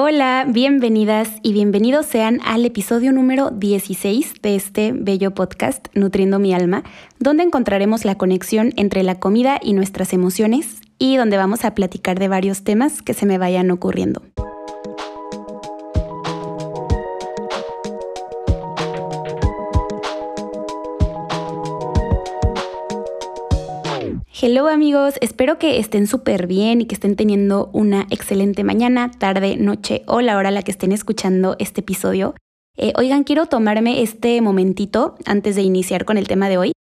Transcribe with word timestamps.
Hola, 0.00 0.46
bienvenidas 0.48 1.28
y 1.42 1.52
bienvenidos 1.52 2.06
sean 2.06 2.38
al 2.44 2.64
episodio 2.64 3.10
número 3.10 3.50
16 3.50 4.34
de 4.42 4.54
este 4.54 4.92
bello 4.92 5.34
podcast 5.34 5.88
Nutriendo 5.92 6.38
mi 6.38 6.54
alma, 6.54 6.84
donde 7.18 7.42
encontraremos 7.42 8.04
la 8.04 8.14
conexión 8.14 8.72
entre 8.76 9.02
la 9.02 9.18
comida 9.18 9.58
y 9.60 9.72
nuestras 9.72 10.12
emociones 10.12 10.82
y 11.00 11.16
donde 11.16 11.36
vamos 11.36 11.64
a 11.64 11.74
platicar 11.74 12.20
de 12.20 12.28
varios 12.28 12.62
temas 12.62 13.02
que 13.02 13.12
se 13.12 13.26
me 13.26 13.38
vayan 13.38 13.72
ocurriendo. 13.72 14.22
Hello 24.40 24.68
amigos, 24.68 25.14
espero 25.20 25.58
que 25.58 25.80
estén 25.80 26.06
súper 26.06 26.46
bien 26.46 26.80
y 26.80 26.86
que 26.86 26.94
estén 26.94 27.16
teniendo 27.16 27.70
una 27.72 28.06
excelente 28.08 28.62
mañana, 28.62 29.10
tarde, 29.10 29.56
noche 29.56 30.04
o 30.06 30.20
la 30.20 30.36
hora 30.36 30.50
a 30.50 30.52
la 30.52 30.62
que 30.62 30.70
estén 30.70 30.92
escuchando 30.92 31.56
este 31.58 31.80
episodio. 31.80 32.36
Eh, 32.76 32.92
oigan, 32.96 33.24
quiero 33.24 33.46
tomarme 33.46 34.00
este 34.00 34.40
momentito 34.40 35.16
antes 35.26 35.56
de 35.56 35.62
iniciar 35.62 36.04
con 36.04 36.18
el 36.18 36.28
tema 36.28 36.48
de 36.48 36.56
hoy 36.56 36.72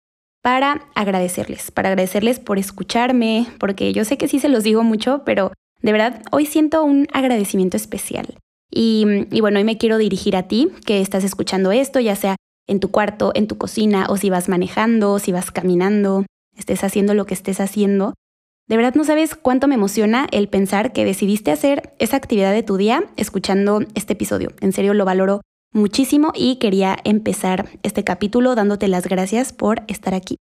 para 0.43 0.88
agradecerles, 0.93 1.71
para 1.71 1.89
agradecerles 1.89 2.39
por 2.39 2.59
escucharme, 2.59 3.47
porque 3.59 3.91
yo 3.91 4.05
sé 4.05 4.19
que 4.19 4.27
sí 4.27 4.38
se 4.38 4.49
los 4.49 4.63
digo 4.63 4.83
mucho, 4.83 5.23
pero 5.25 5.52
de 5.81 5.91
verdad 5.91 6.21
hoy 6.31 6.45
siento 6.45 6.83
un 6.83 7.08
agradecimiento 7.11 7.75
especial. 7.75 8.35
Y, 8.69 9.25
y 9.31 9.41
bueno, 9.41 9.58
hoy 9.58 9.63
me 9.63 9.80
quiero 9.80 9.97
dirigir 9.97 10.35
a 10.35 10.47
ti 10.47 10.69
que 10.85 11.02
estás 11.02 11.23
escuchando 11.23 11.71
esto, 11.71 11.99
ya 11.99 12.16
sea 12.16 12.35
en 12.67 12.80
tu 12.80 12.91
cuarto, 12.91 13.31
en 13.33 13.47
tu 13.47 13.58
cocina 13.58 14.05
o 14.09 14.17
si 14.17 14.30
vas 14.30 14.47
manejando, 14.47 15.17
si 15.17 15.31
vas 15.31 15.49
caminando 15.49 16.23
estés 16.57 16.84
haciendo 16.84 17.13
lo 17.13 17.25
que 17.25 17.34
estés 17.34 17.59
haciendo. 17.59 18.13
De 18.67 18.75
verdad 18.75 18.95
no 18.95 19.05
sabes 19.05 19.35
cuánto 19.35 19.67
me 19.67 19.75
emociona 19.75 20.27
el 20.31 20.49
pensar 20.49 20.91
que 20.91 21.05
decidiste 21.05 21.52
hacer 21.52 21.93
esa 21.99 22.17
actividad 22.17 22.52
de 22.52 22.63
tu 22.63 22.75
día 22.75 23.05
escuchando 23.16 23.80
este 23.95 24.13
episodio. 24.13 24.52
En 24.59 24.73
serio 24.73 24.94
lo 24.94 25.05
valoro 25.05 25.41
muchísimo 25.72 26.33
y 26.35 26.58
quería 26.58 26.97
empezar 27.05 27.69
este 27.83 28.03
capítulo 28.03 28.55
dándote 28.55 28.89
las 28.89 29.08
gracias 29.08 29.53
por 29.53 29.83
estar 29.88 30.13
aquí. 30.13 30.35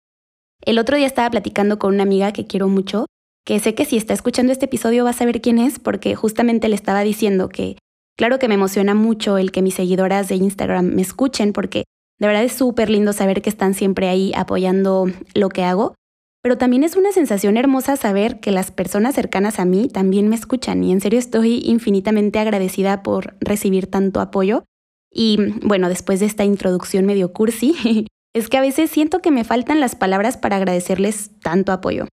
El 0.65 0.79
otro 0.79 0.97
día 0.97 1.07
estaba 1.07 1.31
platicando 1.31 1.81
con 1.81 1.95
una 1.95 2.05
amiga 2.05 2.33
que 2.33 2.47
quiero 2.47 2.69
mucho, 2.69 3.07
que 3.45 3.59
sé 3.59 3.75
que 3.75 3.85
si 3.85 3.97
está 3.97 4.15
escuchando 4.15 4.53
este 4.53 4.67
episodio 4.67 5.03
va 5.03 5.11
a 5.11 5.15
saber 5.15 5.41
quién 5.41 5.59
es, 5.59 5.81
porque 5.81 6.15
justamente 6.15 6.69
le 6.69 6.77
estaba 6.77 7.01
diciendo 7.01 7.49
que 7.49 7.77
claro 8.17 8.39
que 8.39 8.47
me 8.47 8.55
emociona 8.55 8.95
mucho 8.95 9.37
el 9.39 9.51
que 9.51 9.63
mis 9.63 9.75
seguidoras 9.75 10.29
de 10.29 10.37
Instagram 10.37 10.95
me 10.95 11.03
escuchen, 11.03 11.53
porque 11.53 11.85
de 12.21 12.27
verdad 12.29 12.45
es 12.45 12.53
súper 12.53 12.89
lindo 12.89 13.13
saber 13.13 13.43
que 13.43 13.51
están 13.51 13.75
siempre 13.75 14.09
ahí 14.09 14.33
apoyando 14.37 15.07
lo 15.35 15.49
que 15.49 15.65
hago 15.65 15.95
pero 16.43 16.59
también 16.59 16.83
es 16.83 16.97
una 16.97 17.13
sensación 17.13 17.57
hermosa 17.57 17.97
saber 17.97 18.41
que 18.41 18.51
las 18.51 18.73
personas 18.73 19.15
cercanas 19.15 19.61
a 19.61 19.65
mí 19.65 19.89
también 19.89 20.29
me 20.29 20.35
escuchan 20.35 20.83
y 20.83 20.91
en 20.91 21.01
serio 21.01 21.21
estoy 21.21 21.63
infinitamente 21.65 22.41
agradecida 22.41 23.05
por 23.05 23.37
recibir 23.41 23.87
tanto 23.87 24.21
apoyo. 24.21 24.65
Y 25.13 25.39
bueno, 25.63 25.89
después 25.89 26.19
de 26.19 26.27
esta 26.27 26.45
introducción 26.45 27.07
medio 27.07 27.33
cursi, 27.33 28.07
es 28.35 28.49
que 28.49 28.57
a 28.57 28.61
veces 28.63 28.91
siento 28.91 29.21
que 29.21 29.31
me 29.31 29.45
faltan 29.45 29.79
las 29.79 29.95
palabras 29.95 30.37
para 30.37 30.57
agradecerles 30.57 31.31
tanto 31.41 31.71
apoyo. 31.71 32.09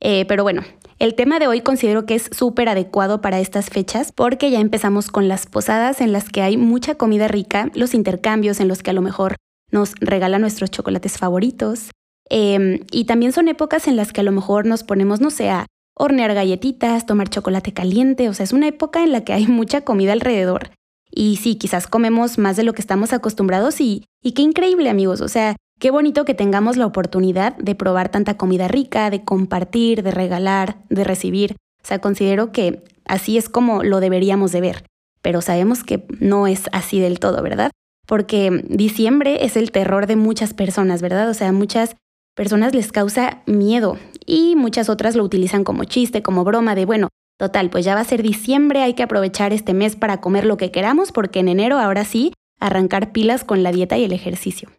Eh, 0.00 0.26
pero 0.26 0.42
bueno, 0.42 0.62
el 0.98 1.14
tema 1.14 1.38
de 1.38 1.46
hoy 1.46 1.62
considero 1.62 2.04
que 2.04 2.16
es 2.16 2.28
súper 2.32 2.68
adecuado 2.68 3.20
para 3.20 3.40
estas 3.40 3.70
fechas 3.70 4.12
porque 4.12 4.50
ya 4.50 4.60
empezamos 4.60 5.10
con 5.10 5.28
las 5.28 5.46
posadas 5.46 6.00
en 6.00 6.12
las 6.12 6.28
que 6.28 6.42
hay 6.42 6.56
mucha 6.56 6.96
comida 6.96 7.28
rica, 7.28 7.70
los 7.74 7.94
intercambios 7.94 8.60
en 8.60 8.68
los 8.68 8.82
que 8.82 8.90
a 8.90 8.94
lo 8.94 9.00
mejor 9.00 9.36
nos 9.70 9.94
regalan 10.00 10.42
nuestros 10.42 10.70
chocolates 10.70 11.18
favoritos, 11.18 11.90
Em, 12.28 12.80
y 12.90 13.04
también 13.04 13.32
son 13.32 13.48
épocas 13.48 13.88
en 13.88 13.96
las 13.96 14.12
que 14.12 14.20
a 14.20 14.24
lo 14.24 14.32
mejor 14.32 14.66
nos 14.66 14.84
ponemos, 14.84 15.20
no 15.20 15.30
sé, 15.30 15.50
a 15.50 15.66
hornear 15.94 16.34
galletitas, 16.34 17.06
tomar 17.06 17.28
chocolate 17.28 17.72
caliente, 17.72 18.28
o 18.28 18.34
sea, 18.34 18.44
es 18.44 18.52
una 18.52 18.68
época 18.68 19.02
en 19.02 19.12
la 19.12 19.22
que 19.24 19.32
hay 19.32 19.46
mucha 19.48 19.82
comida 19.82 20.12
alrededor. 20.12 20.70
Y 21.10 21.36
sí, 21.36 21.56
quizás 21.56 21.86
comemos 21.86 22.38
más 22.38 22.56
de 22.56 22.62
lo 22.62 22.72
que 22.72 22.80
estamos 22.80 23.12
acostumbrados 23.12 23.80
y, 23.80 24.04
y 24.22 24.32
qué 24.32 24.42
increíble 24.42 24.88
amigos, 24.88 25.20
o 25.20 25.28
sea, 25.28 25.56
qué 25.78 25.90
bonito 25.90 26.24
que 26.24 26.34
tengamos 26.34 26.76
la 26.76 26.86
oportunidad 26.86 27.56
de 27.56 27.74
probar 27.74 28.08
tanta 28.08 28.36
comida 28.36 28.68
rica, 28.68 29.10
de 29.10 29.24
compartir, 29.24 30.02
de 30.02 30.10
regalar, 30.10 30.76
de 30.88 31.04
recibir. 31.04 31.56
O 31.82 31.86
sea, 31.86 31.98
considero 31.98 32.52
que 32.52 32.82
así 33.04 33.36
es 33.36 33.48
como 33.48 33.82
lo 33.82 34.00
deberíamos 34.00 34.52
de 34.52 34.60
ver, 34.60 34.86
pero 35.20 35.42
sabemos 35.42 35.84
que 35.84 36.06
no 36.20 36.46
es 36.46 36.70
así 36.72 37.00
del 37.00 37.18
todo, 37.18 37.42
¿verdad? 37.42 37.72
Porque 38.06 38.64
diciembre 38.68 39.44
es 39.44 39.56
el 39.56 39.70
terror 39.70 40.06
de 40.06 40.16
muchas 40.16 40.54
personas, 40.54 41.02
¿verdad? 41.02 41.28
O 41.28 41.34
sea, 41.34 41.52
muchas 41.52 41.96
personas 42.34 42.74
les 42.74 42.92
causa 42.92 43.42
miedo 43.46 43.98
y 44.26 44.56
muchas 44.56 44.88
otras 44.88 45.16
lo 45.16 45.24
utilizan 45.24 45.64
como 45.64 45.84
chiste, 45.84 46.22
como 46.22 46.44
broma 46.44 46.74
de, 46.74 46.84
bueno, 46.84 47.08
total, 47.38 47.70
pues 47.70 47.84
ya 47.84 47.94
va 47.94 48.00
a 48.00 48.04
ser 48.04 48.22
diciembre, 48.22 48.82
hay 48.82 48.94
que 48.94 49.02
aprovechar 49.02 49.52
este 49.52 49.74
mes 49.74 49.96
para 49.96 50.20
comer 50.20 50.44
lo 50.44 50.56
que 50.56 50.70
queramos 50.70 51.12
porque 51.12 51.40
en 51.40 51.48
enero 51.48 51.78
ahora 51.78 52.04
sí, 52.04 52.32
arrancar 52.60 53.12
pilas 53.12 53.44
con 53.44 53.62
la 53.62 53.72
dieta 53.72 53.98
y 53.98 54.04
el 54.04 54.12
ejercicio. 54.12 54.70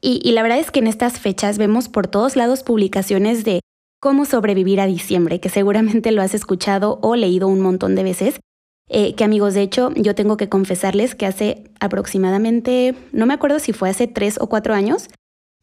Y, 0.00 0.30
la 0.32 0.42
verdad 0.42 0.58
es 0.58 0.70
que 0.70 0.78
en 0.78 0.86
estas 0.86 1.18
fechas 1.18 1.58
vemos 1.58 1.88
por 1.88 2.06
todos 2.06 2.36
lados 2.36 2.62
publicaciones 2.62 3.44
de 3.44 3.60
cómo 3.98 4.24
sobrevivir 4.24 4.80
a 4.80 4.86
diciembre, 4.86 5.40
que 5.40 5.48
seguramente 5.48 6.12
lo 6.12 6.22
has 6.22 6.34
escuchado 6.34 7.00
o 7.02 7.16
leído 7.16 7.48
un 7.48 7.60
montón 7.60 7.94
de 7.94 8.04
veces. 8.04 8.40
Eh, 8.88 9.14
que 9.14 9.24
amigos, 9.24 9.54
de 9.54 9.62
hecho, 9.62 9.90
yo 9.96 10.14
tengo 10.14 10.36
que 10.36 10.48
confesarles 10.48 11.16
que 11.16 11.26
hace 11.26 11.64
aproximadamente, 11.80 12.94
no 13.10 13.26
me 13.26 13.34
acuerdo 13.34 13.58
si 13.58 13.72
fue 13.72 13.90
hace 13.90 14.06
tres 14.06 14.38
o 14.40 14.48
cuatro 14.48 14.74
años, 14.74 15.08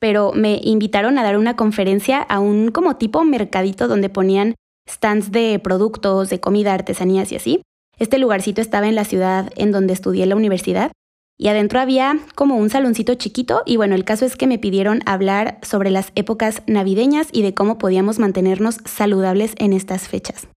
pero 0.04 0.34
me 0.34 0.60
invitaron 0.62 1.18
a 1.18 1.24
dar 1.24 1.38
una 1.38 1.56
conferencia 1.56 2.20
a 2.20 2.42
un 2.42 2.72
como 2.72 2.98
tipo 2.98 3.24
mercadito 3.24 3.88
donde 3.88 4.10
ponían 4.10 4.54
stands 4.86 5.32
de 5.32 5.58
productos, 5.60 6.30
de 6.30 6.42
comida, 6.42 6.74
artesanías 6.74 7.32
y 7.32 7.38
así. 7.38 7.62
Este 7.98 8.18
lugarcito 8.18 8.60
estaba 8.60 8.90
en 8.90 8.96
la 8.96 9.06
ciudad 9.06 9.50
en 9.56 9.72
donde 9.72 9.94
estudié 9.94 10.26
la 10.26 10.36
universidad 10.36 10.92
y 11.40 11.48
adentro 11.48 11.80
había 11.80 12.20
como 12.36 12.58
un 12.58 12.70
saloncito 12.70 13.14
chiquito 13.14 13.64
y 13.66 13.78
bueno, 13.78 13.96
el 13.96 14.04
caso 14.04 14.26
es 14.26 14.36
que 14.36 14.46
me 14.46 14.60
pidieron 14.60 15.00
hablar 15.06 15.58
sobre 15.62 15.90
las 15.90 16.12
épocas 16.16 16.64
navideñas 16.68 17.30
y 17.32 17.42
de 17.42 17.54
cómo 17.54 17.78
podíamos 17.78 18.20
mantenernos 18.20 18.80
saludables 18.84 19.56
en 19.58 19.72
estas 19.72 20.10
fechas. 20.10 20.50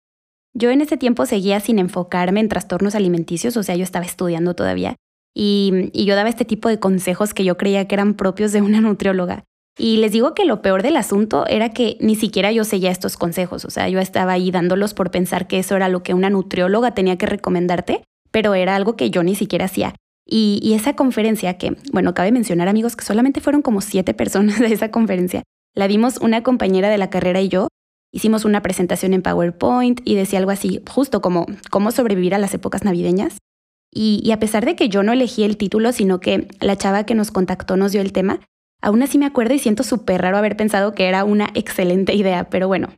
Yo 0.55 0.71
en 0.71 0.81
ese 0.81 0.97
tiempo 0.97 1.27
seguía 1.27 1.61
sin 1.61 1.79
enfocarme 1.79 2.41
en 2.41 2.49
trastornos 2.49 2.95
alimenticios, 2.95 3.59
o 3.59 3.63
sea, 3.63 3.77
yo 3.77 3.85
estaba 3.85 4.07
estudiando 4.07 4.55
todavía, 4.55 4.97
y, 5.35 5.91
yo 5.93 6.15
daba 6.15 6.29
este 6.29 6.45
tipo 6.45 6.69
de 6.69 6.79
consejos 6.79 7.35
que 7.35 7.45
yo 7.45 7.57
creía 7.57 7.87
que 7.87 7.95
eran 7.95 8.15
propios 8.15 8.53
de 8.53 8.63
una 8.63 8.81
nutrióloga. 8.83 9.45
Y 9.77 9.97
les 9.97 10.13
digo 10.13 10.35
que 10.35 10.45
lo 10.45 10.63
peor 10.63 10.83
del 10.83 10.97
asunto 10.97 11.47
era 11.49 11.71
que 11.71 11.97
ni 12.01 12.15
siquiera 12.15 12.53
yo 12.53 12.63
seguía 12.63 12.93
estos 12.93 13.17
consejos, 13.17 13.65
o 13.65 13.71
sea, 13.71 13.89
yo 13.89 13.99
estaba 13.99 14.33
ahí 14.33 14.53
dándolos 14.53 14.95
por 14.95 15.11
pensar 15.11 15.49
que 15.49 15.59
eso 15.59 15.75
era 15.75 15.89
lo 15.89 16.05
que 16.05 16.15
una 16.15 16.31
nutrióloga 16.31 16.95
tenía 16.95 17.19
que 17.19 17.27
recomendarte, 17.27 18.05
pero 18.31 18.55
era 18.55 18.77
algo 18.77 18.95
que 18.95 19.11
yo 19.11 19.25
ni 19.25 19.35
siquiera 19.35 19.65
hacía. 19.65 19.97
Y, 20.27 20.73
esa 20.75 20.95
conferencia, 20.95 21.59
que, 21.59 21.77
bueno, 21.93 22.15
cabe 22.15 22.33
mencionar 22.33 22.69
amigos 22.69 22.97
que 22.97 23.05
solamente 23.05 23.41
fueron 23.41 23.63
como 23.63 23.81
siete 23.81 24.15
personas 24.15 24.59
de 24.61 24.73
esa 24.73 24.91
conferencia, 24.91 25.43
la 25.75 25.89
vimos 25.89 26.19
una 26.19 26.43
compañera 26.43 26.89
de 26.89 26.99
la 26.99 27.11
carrera 27.11 27.41
y 27.41 27.49
yo, 27.49 27.67
hicimos 28.13 28.45
una 28.45 28.63
presentación 28.63 29.13
en 29.13 29.23
PowerPoint 29.23 30.01
y 30.05 30.15
decía 30.15 30.39
algo 30.39 30.53
así, 30.53 30.81
justo 30.89 31.21
como 31.21 31.47
cómo 31.71 31.91
sobrevivir 31.91 32.35
a 32.35 32.39
las 32.39 32.55
épocas 32.55 32.85
navideñas. 32.85 33.39
Y, 33.97 34.29
a 34.33 34.41
pesar 34.41 34.65
de 34.65 34.75
que 34.75 34.89
yo 34.89 35.05
no 35.05 35.13
elegí 35.13 35.45
el 35.45 35.57
título, 35.57 35.93
sino 35.93 36.19
que 36.19 36.49
la 36.61 36.77
chava 36.77 37.05
que 37.05 37.15
nos 37.15 37.31
contactó 37.31 37.77
nos 37.77 37.93
dio 37.93 38.01
el 38.01 38.13
tema, 38.13 38.41
aún 38.83 39.03
así 39.05 39.19
me 39.19 39.27
acuerdo 39.27 39.55
y 39.55 39.61
siento 39.61 39.85
súper 39.85 40.21
raro 40.21 40.37
haber 40.37 40.57
pensado 40.57 40.95
que 40.95 41.07
era 41.07 41.23
una 41.23 41.51
excelente 41.55 42.13
idea, 42.15 42.51
pero 42.51 42.67
bueno. 42.67 42.89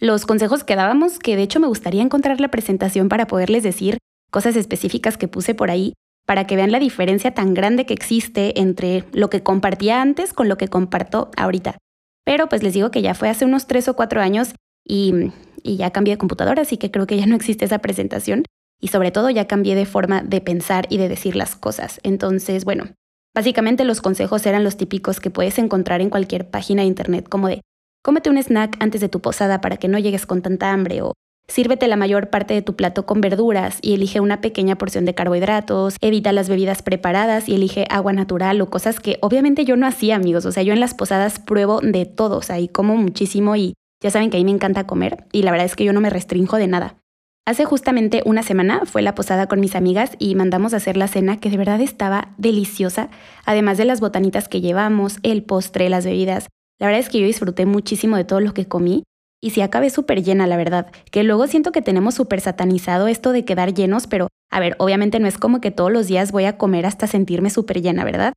Los 0.00 0.26
consejos 0.26 0.62
que 0.62 0.76
dábamos, 0.76 1.18
que 1.18 1.36
de 1.36 1.42
hecho 1.42 1.60
me 1.60 1.66
gustaría 1.66 2.02
encontrar 2.02 2.40
la 2.40 2.50
presentación 2.50 3.08
para 3.08 3.26
poderles 3.26 3.62
decir 3.62 3.96
cosas 4.30 4.54
específicas 4.56 5.16
que 5.16 5.28
puse 5.28 5.54
por 5.54 5.70
ahí, 5.70 5.94
para 6.26 6.46
que 6.46 6.56
vean 6.56 6.72
la 6.72 6.78
diferencia 6.78 7.32
tan 7.32 7.54
grande 7.54 7.86
que 7.86 7.94
existe 7.94 8.60
entre 8.60 9.04
lo 9.12 9.30
que 9.30 9.42
compartía 9.42 10.02
antes 10.02 10.34
con 10.34 10.50
lo 10.50 10.58
que 10.58 10.68
comparto 10.68 11.30
ahorita. 11.38 11.78
Pero 12.24 12.50
pues 12.50 12.62
les 12.62 12.74
digo 12.74 12.90
que 12.90 13.00
ya 13.00 13.14
fue 13.14 13.30
hace 13.30 13.46
unos 13.46 13.66
tres 13.66 13.88
o 13.88 13.94
cuatro 13.94 14.20
años 14.20 14.54
y, 14.86 15.30
y 15.62 15.76
ya 15.76 15.90
cambié 15.90 16.14
de 16.14 16.18
computadora, 16.18 16.62
así 16.62 16.76
que 16.76 16.90
creo 16.90 17.06
que 17.06 17.16
ya 17.16 17.26
no 17.26 17.36
existe 17.36 17.64
esa 17.64 17.78
presentación 17.78 18.44
y 18.80 18.88
sobre 18.88 19.10
todo 19.10 19.30
ya 19.30 19.46
cambié 19.46 19.74
de 19.74 19.86
forma 19.86 20.22
de 20.22 20.40
pensar 20.40 20.86
y 20.90 20.98
de 20.98 21.08
decir 21.08 21.36
las 21.36 21.56
cosas. 21.56 22.00
Entonces, 22.02 22.64
bueno, 22.64 22.94
básicamente 23.34 23.84
los 23.84 24.00
consejos 24.00 24.44
eran 24.46 24.64
los 24.64 24.76
típicos 24.76 25.20
que 25.20 25.30
puedes 25.30 25.58
encontrar 25.58 26.00
en 26.00 26.10
cualquier 26.10 26.50
página 26.50 26.82
de 26.82 26.88
internet, 26.88 27.28
como 27.28 27.48
de 27.48 27.62
cómete 28.02 28.30
un 28.30 28.38
snack 28.38 28.76
antes 28.80 29.00
de 29.00 29.08
tu 29.08 29.20
posada 29.20 29.60
para 29.60 29.76
que 29.76 29.88
no 29.88 29.98
llegues 29.98 30.26
con 30.26 30.42
tanta 30.42 30.72
hambre 30.72 31.02
o 31.02 31.14
Sírvete 31.46 31.88
la 31.88 31.96
mayor 31.96 32.30
parte 32.30 32.54
de 32.54 32.62
tu 32.62 32.74
plato 32.74 33.04
con 33.04 33.20
verduras 33.20 33.78
y 33.82 33.92
elige 33.92 34.20
una 34.20 34.40
pequeña 34.40 34.76
porción 34.76 35.04
de 35.04 35.14
carbohidratos, 35.14 35.96
evita 36.00 36.32
las 36.32 36.48
bebidas 36.48 36.82
preparadas 36.82 37.48
y 37.48 37.54
elige 37.54 37.86
agua 37.90 38.14
natural 38.14 38.60
o 38.62 38.70
cosas 38.70 38.98
que 38.98 39.18
obviamente 39.20 39.66
yo 39.66 39.76
no 39.76 39.86
hacía, 39.86 40.16
amigos. 40.16 40.46
O 40.46 40.52
sea, 40.52 40.62
yo 40.62 40.72
en 40.72 40.80
las 40.80 40.94
posadas 40.94 41.38
pruebo 41.38 41.80
de 41.82 42.06
todo, 42.06 42.38
o 42.38 42.42
sea, 42.42 42.60
y 42.60 42.68
como 42.68 42.96
muchísimo 42.96 43.56
y 43.56 43.74
ya 44.02 44.10
saben 44.10 44.30
que 44.30 44.38
a 44.38 44.40
mí 44.40 44.44
me 44.44 44.52
encanta 44.52 44.86
comer 44.86 45.26
y 45.32 45.42
la 45.42 45.50
verdad 45.50 45.66
es 45.66 45.76
que 45.76 45.84
yo 45.84 45.92
no 45.92 46.00
me 46.00 46.10
restrinjo 46.10 46.56
de 46.56 46.66
nada. 46.66 46.96
Hace 47.46 47.66
justamente 47.66 48.22
una 48.24 48.42
semana 48.42 48.86
fue 48.86 49.02
la 49.02 49.14
posada 49.14 49.48
con 49.48 49.60
mis 49.60 49.76
amigas 49.76 50.12
y 50.18 50.34
mandamos 50.34 50.72
a 50.72 50.78
hacer 50.78 50.96
la 50.96 51.08
cena 51.08 51.38
que 51.38 51.50
de 51.50 51.58
verdad 51.58 51.80
estaba 51.82 52.34
deliciosa, 52.38 53.10
además 53.44 53.76
de 53.76 53.84
las 53.84 54.00
botanitas 54.00 54.48
que 54.48 54.62
llevamos, 54.62 55.18
el 55.22 55.42
postre, 55.42 55.90
las 55.90 56.06
bebidas. 56.06 56.46
La 56.80 56.86
verdad 56.86 57.00
es 57.00 57.10
que 57.10 57.20
yo 57.20 57.26
disfruté 57.26 57.66
muchísimo 57.66 58.16
de 58.16 58.24
todo 58.24 58.40
lo 58.40 58.54
que 58.54 58.66
comí 58.66 59.04
y 59.42 59.50
sí 59.50 59.60
acabé 59.60 59.90
súper 59.90 60.22
llena, 60.22 60.46
la 60.46 60.56
verdad, 60.56 60.90
que 61.10 61.22
luego 61.22 61.46
siento 61.46 61.70
que 61.70 61.82
tenemos 61.82 62.14
súper 62.14 62.40
satanizado 62.40 63.08
esto 63.08 63.32
de 63.32 63.44
quedar 63.44 63.74
llenos, 63.74 64.06
pero 64.06 64.28
A 64.54 64.60
ver, 64.60 64.76
obviamente 64.78 65.18
no 65.18 65.26
es 65.26 65.36
como 65.36 65.60
que 65.60 65.72
todos 65.72 65.90
los 65.90 66.06
días 66.06 66.30
voy 66.30 66.44
a 66.44 66.56
comer 66.56 66.86
hasta 66.86 67.08
sentirme 67.08 67.50
súper 67.50 67.82
llena, 67.82 68.04
¿verdad? 68.04 68.34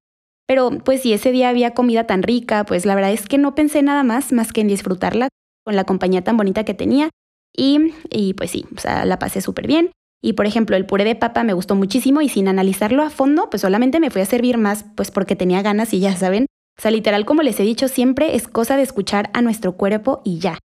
Pero 0.48 0.72
pues 0.84 1.04
si 1.04 1.14
ese 1.14 1.32
día 1.32 1.50
había 1.50 1.76
comida 1.76 2.06
tan 2.08 2.24
rica, 2.24 2.66
pues 2.66 2.88
la 2.88 2.96
verdad 2.96 3.12
es 3.12 3.28
que 3.28 3.38
no 3.38 3.54
pensé 3.54 3.84
nada 3.84 4.02
más 4.02 4.32
más 4.32 4.52
que 4.52 4.62
en 4.62 4.68
disfrutarla 4.68 5.30
con 5.64 5.76
la 5.76 5.84
compañía 5.84 6.24
tan 6.24 6.36
bonita 6.36 6.64
que 6.64 6.74
tenía. 6.74 7.12
Y, 7.60 8.34
pues 8.36 8.52
sí, 8.52 8.66
o 8.76 8.80
sea, 8.80 9.04
la 9.06 9.20
pasé 9.20 9.42
súper 9.42 9.68
bien. 9.68 9.92
Y 10.22 10.34
por 10.34 10.46
ejemplo, 10.46 10.76
el 10.76 10.86
puré 10.86 11.04
de 11.04 11.16
papa 11.16 11.44
me 11.44 11.54
gustó 11.54 11.76
muchísimo 11.76 12.22
y 12.22 12.30
sin 12.30 12.48
analizarlo 12.48 13.04
a 13.04 13.10
fondo, 13.10 13.50
pues 13.50 13.62
solamente 13.62 14.00
me 14.00 14.10
fui 14.10 14.22
a 14.22 14.26
servir 14.26 14.58
más, 14.58 14.86
pues 14.96 15.12
porque 15.12 15.36
tenía 15.36 15.62
ganas 15.62 15.94
y 15.94 16.00
ya 16.00 16.16
saben. 16.16 16.46
O 16.78 16.82
sea, 16.82 16.92
literal, 16.92 17.26
como 17.26 17.42
les 17.42 17.60
he 17.60 17.64
dicho 17.64 17.88
siempre, 17.88 18.36
es 18.36 18.48
cosa 18.48 18.78
de 18.78 18.84
escuchar 18.84 19.32
a 19.34 19.42
nuestro 19.42 19.74
cuerpo 19.74 20.22
y 20.24 20.40
ya. 20.40 20.60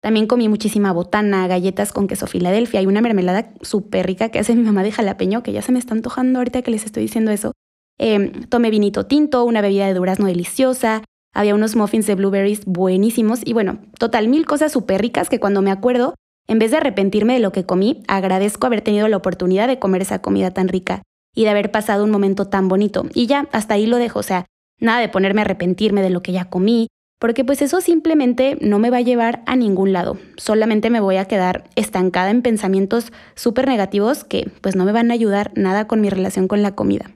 También 0.00 0.26
comí 0.26 0.48
muchísima 0.48 0.92
botana, 0.92 1.46
galletas 1.48 1.92
con 1.92 2.06
queso 2.06 2.26
Filadelfia 2.26 2.80
y 2.80 2.86
una 2.86 3.00
mermelada 3.00 3.52
súper 3.60 4.06
rica 4.06 4.30
que 4.30 4.38
hace 4.38 4.54
mi 4.54 4.62
mamá 4.62 4.82
de 4.82 4.92
jalapeño, 4.92 5.42
que 5.42 5.52
ya 5.52 5.60
se 5.60 5.72
me 5.72 5.78
está 5.78 5.94
antojando 5.94 6.38
ahorita 6.38 6.62
que 6.62 6.70
les 6.70 6.84
estoy 6.84 7.02
diciendo 7.02 7.30
eso. 7.30 7.52
Em, 7.98 8.44
tomé 8.44 8.70
vinito 8.70 9.06
tinto, 9.06 9.44
una 9.44 9.60
bebida 9.60 9.86
de 9.86 9.94
durazno 9.94 10.26
deliciosa, 10.26 11.02
había 11.34 11.54
unos 11.54 11.76
muffins 11.76 12.06
de 12.06 12.14
blueberries 12.14 12.64
buenísimos 12.64 13.40
y 13.44 13.52
bueno, 13.52 13.80
total 13.98 14.28
mil 14.28 14.46
cosas 14.46 14.72
súper 14.72 15.00
ricas 15.00 15.28
que 15.28 15.40
cuando 15.40 15.62
me 15.62 15.72
acuerdo, 15.72 16.14
en 16.48 16.58
vez 16.58 16.70
de 16.70 16.78
arrepentirme 16.78 17.34
de 17.34 17.40
lo 17.40 17.52
que 17.52 17.64
comí, 17.64 18.02
agradezco 18.08 18.66
haber 18.66 18.80
tenido 18.80 19.06
la 19.06 19.18
oportunidad 19.18 19.68
de 19.68 19.78
comer 19.78 20.02
esa 20.02 20.20
comida 20.20 20.50
tan 20.50 20.68
rica 20.68 21.02
y 21.34 21.44
de 21.44 21.50
haber 21.50 21.70
pasado 21.70 22.04
un 22.04 22.10
momento 22.10 22.46
tan 22.46 22.68
bonito. 22.68 23.06
Y 23.14 23.26
ya, 23.26 23.48
hasta 23.52 23.74
ahí 23.74 23.86
lo 23.86 23.98
dejo, 23.98 24.18
o 24.18 24.24
sea, 24.24 24.46
nada 24.80 25.00
de 25.00 25.08
ponerme 25.08 25.42
a 25.42 25.44
arrepentirme 25.44 26.02
de 26.02 26.10
lo 26.10 26.22
que 26.22 26.32
ya 26.32 26.46
comí, 26.46 26.88
porque 27.20 27.44
pues 27.44 27.62
eso 27.62 27.80
simplemente 27.80 28.56
no 28.60 28.78
me 28.78 28.90
va 28.90 28.98
a 28.98 29.02
llevar 29.02 29.42
a 29.46 29.56
ningún 29.56 29.92
lado. 29.92 30.18
Solamente 30.36 30.88
me 30.88 31.00
voy 31.00 31.16
a 31.16 31.26
quedar 31.26 31.68
estancada 31.76 32.30
en 32.30 32.42
pensamientos 32.42 33.12
súper 33.34 33.68
negativos 33.68 34.24
que 34.24 34.50
pues 34.60 34.76
no 34.76 34.84
me 34.84 34.92
van 34.92 35.10
a 35.10 35.14
ayudar 35.14 35.52
nada 35.54 35.86
con 35.86 36.00
mi 36.00 36.10
relación 36.10 36.48
con 36.48 36.62
la 36.62 36.74
comida. 36.74 37.10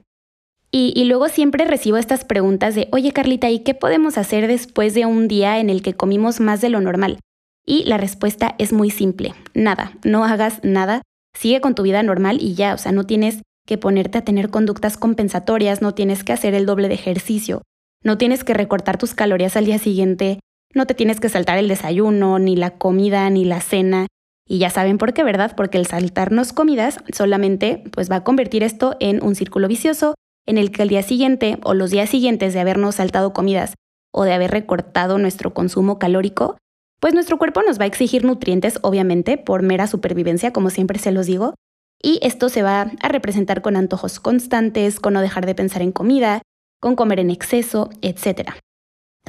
Y, 0.75 1.05
luego 1.05 1.29
siempre 1.29 1.65
recibo 1.65 1.97
estas 1.97 2.25
preguntas 2.25 2.73
de, 2.73 2.87
oye 2.91 3.11
Carlita, 3.11 3.47
¿y 3.51 3.59
qué 3.59 3.75
podemos 3.75 4.17
hacer 4.17 4.47
después 4.47 4.95
de 4.95 5.05
un 5.05 5.27
día 5.27 5.59
en 5.59 5.69
el 5.69 5.83
que 5.83 5.93
comimos 5.93 6.39
más 6.39 6.61
de 6.61 6.69
lo 6.69 6.81
normal? 6.81 7.19
Y 7.65 7.85
la 7.85 7.97
respuesta 7.97 8.55
es 8.57 8.73
muy 8.73 8.89
simple, 8.89 9.33
nada, 9.53 9.93
no 10.03 10.25
hagas 10.25 10.59
nada, 10.63 11.01
sigue 11.33 11.61
con 11.61 11.75
tu 11.75 11.83
vida 11.83 12.03
normal 12.03 12.37
y 12.41 12.55
ya, 12.55 12.73
o 12.73 12.77
sea, 12.77 12.91
no 12.91 13.05
tienes 13.05 13.41
que 13.65 13.77
ponerte 13.77 14.17
a 14.17 14.25
tener 14.25 14.49
conductas 14.49 14.97
compensatorias, 14.97 15.81
no 15.81 15.93
tienes 15.93 16.23
que 16.23 16.33
hacer 16.33 16.53
el 16.53 16.65
doble 16.65 16.89
de 16.89 16.95
ejercicio, 16.95 17.61
no 18.03 18.17
tienes 18.17 18.43
que 18.43 18.53
recortar 18.53 18.97
tus 18.97 19.13
calorías 19.13 19.55
al 19.55 19.65
día 19.65 19.79
siguiente, 19.79 20.39
no 20.73 20.85
te 20.85 20.93
tienes 20.93 21.19
que 21.19 21.29
saltar 21.29 21.57
el 21.57 21.67
desayuno, 21.67 22.39
ni 22.39 22.55
la 22.55 22.71
comida, 22.71 23.29
ni 23.29 23.45
la 23.45 23.61
cena. 23.61 24.07
Y 24.45 24.57
ya 24.57 24.69
saben 24.69 24.97
por 24.97 25.13
qué, 25.13 25.23
¿verdad? 25.23 25.53
Porque 25.55 25.77
el 25.77 25.85
saltarnos 25.85 26.51
comidas 26.51 26.99
solamente 27.13 27.83
pues 27.91 28.11
va 28.11 28.17
a 28.17 28.23
convertir 28.23 28.63
esto 28.63 28.97
en 28.99 29.23
un 29.23 29.35
círculo 29.35 29.67
vicioso 29.67 30.15
en 30.45 30.57
el 30.57 30.71
que 30.71 30.81
al 30.81 30.89
día 30.89 31.03
siguiente 31.03 31.59
o 31.63 31.73
los 31.73 31.91
días 31.91 32.09
siguientes 32.09 32.53
de 32.53 32.59
habernos 32.59 32.95
saltado 32.95 33.31
comidas 33.31 33.75
o 34.11 34.25
de 34.25 34.33
haber 34.33 34.51
recortado 34.51 35.17
nuestro 35.17 35.53
consumo 35.53 35.97
calórico, 35.97 36.57
pues 37.03 37.13
nuestro 37.13 37.37
cuerpo 37.37 37.61
nos 37.63 37.77
va 37.77 37.83
a 37.83 37.87
exigir 37.87 38.23
nutrientes, 38.23 38.79
obviamente, 38.81 39.37
por 39.37 39.61
mera 39.61 39.87
supervivencia, 39.87 40.53
como 40.53 40.69
siempre 40.69 40.99
se 40.99 41.11
los 41.11 41.25
digo, 41.25 41.53
y 42.01 42.17
esto 42.21 42.47
se 42.47 42.63
va 42.63 42.93
a 43.01 43.09
representar 43.09 43.61
con 43.61 43.75
antojos 43.75 44.21
constantes, 44.21 45.01
con 45.01 45.11
no 45.11 45.19
dejar 45.19 45.45
de 45.45 45.53
pensar 45.53 45.81
en 45.81 45.91
comida, 45.91 46.41
con 46.79 46.95
comer 46.95 47.19
en 47.19 47.29
exceso, 47.29 47.89
etc. 48.01 48.51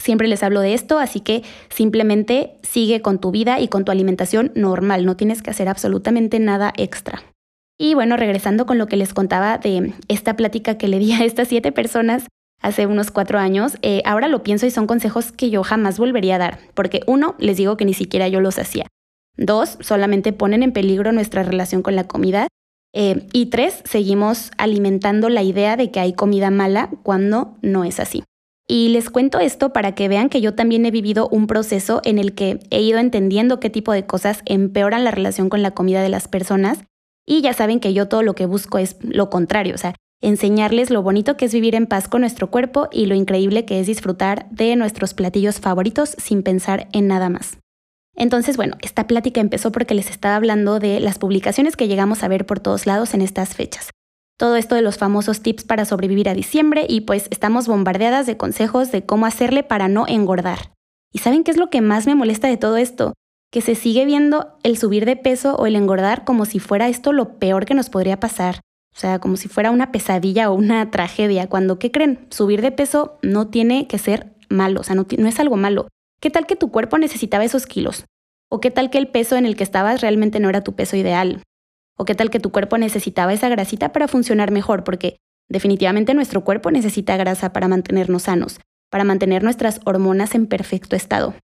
Siempre 0.01 0.29
les 0.29 0.45
hablo 0.45 0.61
de 0.61 0.73
esto, 0.73 1.01
así 1.01 1.19
que 1.19 1.43
simplemente 1.69 2.59
sigue 2.63 3.03
con 3.03 3.19
tu 3.19 3.33
vida 3.33 3.59
y 3.59 3.67
con 3.67 3.85
tu 3.85 3.91
alimentación 3.91 4.53
normal, 4.55 5.05
no 5.05 5.17
tienes 5.17 5.43
que 5.43 5.51
hacer 5.51 5.69
absolutamente 5.69 6.39
nada 6.39 6.73
extra. 6.77 7.25
Y 7.77 7.95
bueno, 7.95 8.17
regresando 8.17 8.67
con 8.67 8.79
lo 8.79 8.87
que 8.87 8.97
les 8.97 9.13
contaba 9.13 9.59
de 9.59 9.95
esta 10.07 10.37
plática 10.37 10.79
que 10.79 10.87
le 10.87 11.01
di 11.01 11.11
a 11.11 11.25
estas 11.25 11.49
siete 11.49 11.73
personas 11.73 12.29
hace 12.65 12.87
unos 12.87 13.11
cuatro 13.11 13.39
años, 13.39 13.77
eh, 13.83 14.01
ahora 14.07 14.27
lo 14.27 14.43
pienso 14.43 14.65
y 14.65 14.71
son 14.71 14.87
consejos 14.87 15.33
que 15.33 15.51
yo 15.51 15.63
jamás 15.63 15.99
volvería 15.99 16.37
a 16.37 16.39
dar, 16.39 16.59
porque 16.73 17.03
uno, 17.07 17.35
les 17.39 17.59
digo 17.59 17.77
que 17.77 17.85
ni 17.85 17.93
siquiera 17.93 18.27
yo 18.27 18.41
los 18.41 18.59
hacía. 18.59 18.87
Dos, 19.37 19.77
solamente 19.81 20.33
ponen 20.33 20.63
en 20.63 20.73
peligro 20.73 21.13
nuestra 21.13 21.43
relación 21.43 21.83
con 21.83 21.95
la 21.95 22.05
comida. 22.05 22.49
Eh, 22.95 23.27
y 23.33 23.47
tres, 23.47 23.83
seguimos 23.85 24.51
alimentando 24.57 25.29
la 25.29 25.43
idea 25.43 25.77
de 25.77 25.91
que 25.91 26.01
hay 26.01 26.15
comida 26.15 26.51
mala 26.51 26.89
cuando 27.03 27.59
no 27.61 27.85
es 27.85 28.01
así. 28.01 28.25
Y 28.67 28.89
les 28.89 29.11
cuento 29.11 29.41
esto 29.41 29.75
para 29.75 29.95
que 29.95 30.09
vean 30.09 30.31
que 30.31 30.41
yo 30.41 30.55
también 30.55 30.87
he 30.87 30.91
vivido 30.91 31.29
un 31.29 31.47
proceso 31.47 32.01
en 32.03 32.19
el 32.19 32.35
que 32.35 32.61
he 32.71 32.81
ido 32.81 32.99
entendiendo 32.99 33.61
qué 33.61 33.69
tipo 33.69 33.93
de 33.93 34.07
cosas 34.07 34.41
empeoran 34.47 35.05
la 35.05 35.11
relación 35.11 35.51
con 35.51 35.63
la 35.63 35.73
comida 35.73 36.01
de 36.01 36.09
las 36.09 36.29
personas 36.29 36.79
y 37.27 37.43
ya 37.43 37.53
saben 37.53 37.79
que 37.79 37.93
yo 37.93 38.09
todo 38.09 38.23
lo 38.23 38.35
que 38.35 38.47
busco 38.47 38.79
es 38.79 38.97
lo 39.03 39.29
contrario, 39.29 39.75
o 39.75 39.79
sea, 39.79 39.95
enseñarles 40.27 40.91
lo 40.91 41.03
bonito 41.03 41.37
que 41.37 41.45
es 41.45 41.55
vivir 41.55 41.75
en 41.75 41.87
paz 41.87 42.09
con 42.09 42.23
nuestro 42.23 42.51
cuerpo 42.51 42.89
y 42.91 43.07
lo 43.07 43.15
increíble 43.15 43.65
que 43.65 43.81
es 43.81 43.87
disfrutar 43.87 44.47
de 44.51 44.77
nuestros 44.77 45.15
platillos 45.15 45.61
favoritos 45.61 46.17
sin 46.19 46.43
pensar 46.43 46.89
en 46.93 47.09
nada 47.09 47.29
más. 47.29 47.59
Entonces, 48.17 48.57
bueno, 48.57 48.77
esta 48.81 49.07
plática 49.07 49.41
empezó 49.41 49.73
porque 49.73 49.95
les 49.95 50.11
estaba 50.11 50.37
hablando 50.37 50.79
de 50.79 51.01
las 51.01 51.19
publicaciones 51.19 51.77
que 51.77 51.89
llegamos 51.89 52.23
a 52.23 52.29
ver 52.29 52.47
por 52.47 52.61
todos 52.61 52.87
lados 52.87 53.15
en 53.15 53.23
estas 53.23 53.55
fechas. 53.55 53.91
Todo 54.39 54.57
esto 54.57 54.75
de 54.75 54.83
los 54.83 54.99
famosos 54.99 55.41
tips 55.43 55.65
para 55.65 55.85
sobrevivir 55.85 56.29
a 56.29 56.35
diciembre 56.35 56.87
y 56.89 57.03
pues 57.03 57.29
estamos 57.31 57.69
bombardeadas 57.69 58.27
de 58.27 58.37
consejos 58.37 58.93
de 58.93 59.05
cómo 59.05 59.27
hacerle 59.27 59.63
para 59.63 59.89
no 59.89 60.07
engordar. 60.09 60.73
¿Y 61.13 61.21
saben 61.21 61.45
qué 61.45 61.51
es 61.51 61.57
lo 61.57 61.71
que 61.71 61.81
más 61.81 62.07
me 62.07 62.15
molesta 62.15 62.49
de 62.49 62.57
todo 62.57 62.77
esto? 62.77 63.15
que 63.55 63.61
se 63.61 63.77
sigue 63.77 64.05
viendo 64.05 64.59
el 64.65 64.77
subir 64.77 65.07
de 65.07 65.15
peso 65.15 65.55
o 65.55 65.67
el 65.67 65.77
engordar 65.77 66.25
como 66.25 66.45
si 66.45 66.59
fuera 66.59 66.89
esto 66.89 67.13
lo 67.13 67.39
peor 67.39 67.67
que 67.67 67.75
nos 67.75 67.89
podría 67.89 68.19
pasar. 68.19 68.59
O 68.95 68.99
sea, 68.99 69.19
como 69.19 69.37
si 69.37 69.49
fuera 69.49 69.73
una 69.73 69.91
pesadilla 69.91 70.51
o 70.51 70.55
una 70.55 70.91
tragedia, 70.91 71.49
cuando, 71.49 71.79
¿qué 71.81 71.91
creen? 71.91 72.27
Subir 72.31 72.63
de 72.63 72.71
peso 72.71 73.19
no 73.23 73.49
tiene 73.49 73.89
que 73.89 73.99
ser 73.99 74.35
malo, 74.49 74.81
o 74.81 74.85
sea, 74.85 74.95
no, 74.95 75.07
no 75.19 75.29
es 75.29 75.41
algo 75.41 75.57
malo. 75.57 75.89
¿Qué 76.21 76.31
tal 76.31 76.47
que 76.47 76.55
tu 76.55 76.71
cuerpo 76.71 76.97
necesitaba 76.99 77.45
esos 77.45 77.67
kilos? 77.67 78.05
¿O 78.49 78.61
qué 78.61 78.71
tal 78.71 78.91
que 78.91 78.99
el 78.99 79.09
peso 79.09 79.37
en 79.37 79.47
el 79.47 79.57
que 79.57 79.65
estabas 79.65 80.01
realmente 80.01 80.39
no 80.39 80.49
era 80.49 80.63
tu 80.63 80.75
peso 80.75 80.97
ideal? 80.97 81.43
¿O 81.97 82.05
qué 82.05 82.15
tal 82.15 82.31
que 82.31 82.41
tu 82.41 82.53
cuerpo 82.53 82.79
necesitaba 82.79 83.33
esa 83.33 83.49
grasita 83.49 83.93
para 83.93 84.07
funcionar 84.07 84.53
mejor? 84.53 84.85
Porque 84.85 85.17
definitivamente 85.49 86.15
nuestro 86.15 86.45
cuerpo 86.45 86.71
necesita 86.71 87.17
grasa 87.17 87.53
para 87.53 87.69
mantenernos 87.69 88.23
sanos, 88.23 88.61
para 88.91 89.05
mantener 89.05 89.43
nuestras 89.43 89.81
hormonas 89.85 90.35
en 90.37 90.47
perfecto 90.47 90.95
estado. 90.95 91.35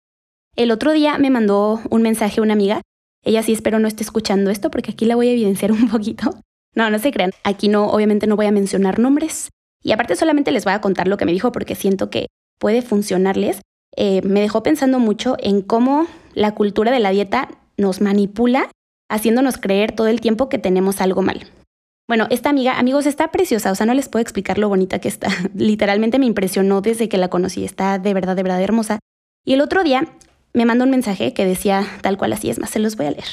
El 0.56 0.70
otro 0.70 0.93
día 0.93 1.19
me 1.19 1.31
mandó 1.31 1.81
un 1.91 2.02
mensaje 2.02 2.41
una 2.41 2.52
amiga. 2.52 2.81
Ella 3.25 3.43
sí 3.43 3.52
espero 3.52 3.81
no 3.81 3.88
esté 3.88 4.02
escuchando 4.02 4.50
esto 4.50 4.70
porque 4.70 4.93
aquí 4.93 5.05
la 5.05 5.17
voy 5.17 5.29
a 5.29 5.32
evidenciar 5.32 5.73
un 5.73 5.88
poquito. 5.91 6.40
No, 6.75 6.91
no 6.91 6.99
se 6.99 7.12
crean. 7.12 7.33
Aquí 7.45 7.69
no, 7.69 7.87
obviamente 7.87 8.27
no 8.27 8.37
voy 8.37 8.47
a 8.47 8.53
mencionar 8.53 8.99
nombres. 8.99 9.50
Y 9.83 9.93
aparte 9.93 10.17
solamente 10.17 10.53
les 10.53 10.65
voy 10.65 10.75
a 10.75 10.81
contar 10.81 11.09
lo 11.09 11.17
que 11.17 11.25
me 11.25 11.33
dijo 11.33 11.53
porque 11.53 11.75
siento 11.75 12.11
que 12.11 12.27
puede 12.59 12.83
funcionarles. 12.83 13.61
Eh, 13.97 14.21
me 14.23 14.41
dejó 14.41 14.62
pensando 14.62 14.99
mucho 14.99 15.37
en 15.41 15.62
cómo 15.62 16.07
la 16.35 16.55
cultura 16.55 16.93
de 16.93 17.00
la 17.00 17.11
dieta 17.11 17.49
nos 17.77 18.00
manipula, 18.00 18.71
haciéndonos 19.09 19.57
creer 19.57 19.93
todo 19.93 20.07
el 20.07 20.21
tiempo 20.21 20.49
que 20.49 20.59
tenemos 20.59 21.00
algo 21.00 21.23
mal. 21.23 21.47
Bueno, 22.07 22.27
esta 22.31 22.50
amiga, 22.50 22.79
amigos, 22.79 23.07
está 23.07 23.31
preciosa, 23.31 23.71
o 23.71 23.75
sea, 23.75 23.87
no 23.87 23.95
les 23.95 24.09
puedo 24.09 24.21
explicar 24.21 24.59
lo 24.59 24.69
bonita 24.69 24.99
que 24.99 25.09
está. 25.09 25.29
Literalmente 25.55 26.19
me 26.19 26.27
impresionó 26.27 26.81
desde 26.81 27.09
que 27.09 27.19
la 27.19 27.29
conocí, 27.29 27.65
está 27.65 27.99
de 27.99 28.15
verdad, 28.15 28.37
de 28.37 28.43
verdad 28.43 28.62
hermosa. 28.62 28.99
Y 29.45 29.55
el 29.55 29.61
otro 29.61 29.83
día 29.83 30.07
me 30.53 30.67
mandó 30.67 30.85
un 30.85 30.91
mensaje 30.91 31.33
que 31.33 31.47
decía 31.47 31.87
tal 32.03 32.19
cual 32.19 32.33
así, 32.33 32.50
es 32.50 32.59
más, 32.59 32.71
se 32.71 32.79
los 32.79 32.97
voy 32.97 33.07
a 33.07 33.12
leer. 33.12 33.25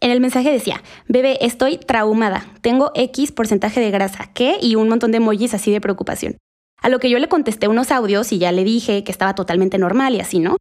En 0.00 0.10
el 0.10 0.20
mensaje 0.20 0.52
decía, 0.52 0.82
bebé, 1.08 1.38
estoy 1.44 1.78
traumada, 1.78 2.46
tengo 2.60 2.92
X 2.94 3.32
porcentaje 3.32 3.80
de 3.80 3.90
grasa, 3.90 4.30
¿qué? 4.32 4.56
Y 4.60 4.76
un 4.76 4.88
montón 4.88 5.10
de 5.10 5.16
emojis 5.16 5.54
así 5.54 5.72
de 5.72 5.80
preocupación. 5.80 6.36
A 6.80 6.88
lo 6.88 7.00
que 7.00 7.10
yo 7.10 7.18
le 7.18 7.28
contesté 7.28 7.66
unos 7.66 7.90
audios 7.90 8.32
y 8.32 8.38
ya 8.38 8.52
le 8.52 8.62
dije 8.62 9.02
que 9.02 9.10
estaba 9.10 9.34
totalmente 9.34 9.78
normal 9.78 10.14
y 10.14 10.20
así, 10.20 10.38
¿no? 10.38 10.56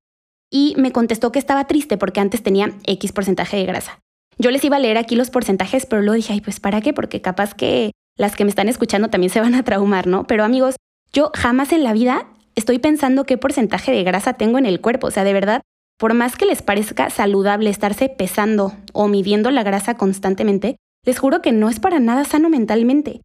Y 0.52 0.74
me 0.78 0.92
contestó 0.92 1.32
que 1.32 1.40
estaba 1.40 1.68
triste 1.68 1.98
porque 1.98 2.20
antes 2.20 2.42
tenía 2.42 2.74
X 2.86 3.12
porcentaje 3.12 3.58
de 3.58 3.66
grasa. 3.66 4.00
Yo 4.40 4.50
les 4.50 4.64
iba 4.64 4.78
a 4.78 4.80
leer 4.80 4.98
aquí 4.98 5.16
los 5.16 5.30
porcentajes, 5.30 5.86
pero 5.86 6.02
luego 6.02 6.16
dije, 6.16 6.34
ay, 6.34 6.42
pues 6.42 6.60
¿para 6.60 6.82
qué? 6.82 6.94
Porque 6.94 7.22
capaz 7.22 7.54
que 7.54 7.92
las 8.18 8.36
que 8.36 8.44
me 8.44 8.50
están 8.50 8.70
escuchando 8.70 9.10
también 9.10 9.30
se 9.30 9.42
van 9.42 9.56
a 9.56 9.64
traumar, 9.64 10.08
¿no? 10.08 10.26
Pero 10.26 10.44
amigos, 10.44 10.76
yo 11.14 11.32
jamás 11.36 11.72
en 11.72 11.84
la 11.84 11.94
vida 11.94 12.28
estoy 12.56 12.80
pensando 12.80 13.26
qué 13.26 13.38
porcentaje 13.38 13.92
de 13.92 14.04
grasa 14.04 14.34
tengo 14.34 14.58
en 14.58 14.66
el 14.66 14.82
cuerpo. 14.82 15.08
O 15.08 15.12
sea, 15.12 15.24
de 15.24 15.34
verdad, 15.34 15.62
por 15.98 16.14
más 16.14 16.36
que 16.36 16.46
les 16.46 16.62
parezca 16.62 17.10
saludable 17.10 17.70
estarse 17.70 18.10
pesando 18.10 18.74
o 18.94 19.08
midiendo 19.08 19.52
la 19.52 19.64
grasa 19.64 19.98
constantemente, 19.98 20.78
les 21.06 21.20
juro 21.20 21.42
que 21.42 21.52
no 21.52 21.70
es 21.70 21.80
para 21.80 22.00
nada 22.00 22.24
sano 22.24 22.50
mentalmente. 22.50 23.22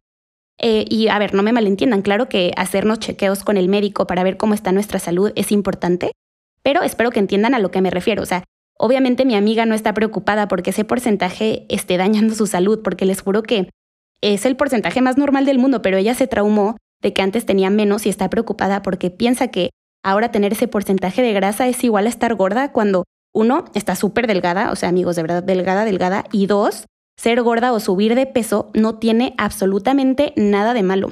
Eh, 0.59 0.85
y 0.89 1.07
a 1.07 1.19
ver, 1.19 1.33
no 1.33 1.43
me 1.43 1.53
malentiendan, 1.53 2.01
claro 2.01 2.29
que 2.29 2.51
hacernos 2.57 2.99
chequeos 2.99 3.43
con 3.43 3.57
el 3.57 3.69
médico 3.69 4.07
para 4.07 4.23
ver 4.23 4.37
cómo 4.37 4.53
está 4.53 4.71
nuestra 4.71 4.99
salud 4.99 5.31
es 5.35 5.51
importante, 5.51 6.11
pero 6.61 6.83
espero 6.83 7.11
que 7.11 7.19
entiendan 7.19 7.53
a 7.53 7.59
lo 7.59 7.71
que 7.71 7.81
me 7.81 7.89
refiero. 7.89 8.23
O 8.23 8.25
sea, 8.25 8.43
obviamente 8.77 9.25
mi 9.25 9.35
amiga 9.35 9.65
no 9.65 9.75
está 9.75 9.93
preocupada 9.93 10.47
porque 10.47 10.69
ese 10.69 10.85
porcentaje 10.85 11.65
esté 11.69 11.97
dañando 11.97 12.35
su 12.35 12.47
salud, 12.47 12.81
porque 12.83 13.05
les 13.05 13.21
juro 13.21 13.43
que 13.43 13.69
es 14.21 14.45
el 14.45 14.55
porcentaje 14.55 15.01
más 15.01 15.17
normal 15.17 15.45
del 15.45 15.59
mundo, 15.59 15.81
pero 15.81 15.97
ella 15.97 16.15
se 16.15 16.27
traumó 16.27 16.77
de 17.01 17.13
que 17.13 17.21
antes 17.21 17.45
tenía 17.45 17.69
menos 17.69 18.05
y 18.05 18.09
está 18.09 18.29
preocupada 18.29 18.81
porque 18.81 19.09
piensa 19.09 19.49
que 19.49 19.71
ahora 20.03 20.31
tener 20.31 20.53
ese 20.53 20.67
porcentaje 20.67 21.21
de 21.21 21.33
grasa 21.33 21.67
es 21.67 21.83
igual 21.83 22.05
a 22.05 22.09
estar 22.09 22.35
gorda 22.35 22.71
cuando 22.71 23.05
uno 23.33 23.65
está 23.73 23.95
súper 23.95 24.27
delgada, 24.27 24.71
o 24.71 24.75
sea 24.75 24.89
amigos, 24.89 25.15
de 25.15 25.23
verdad 25.23 25.43
delgada, 25.43 25.85
delgada, 25.85 26.25
y 26.31 26.45
dos, 26.45 26.85
ser 27.17 27.41
gorda 27.41 27.73
o 27.73 27.79
subir 27.79 28.15
de 28.15 28.25
peso 28.25 28.69
no 28.73 28.99
tiene 28.99 29.33
absolutamente 29.37 30.33
nada 30.35 30.73
de 30.73 30.83
malo. 30.83 31.11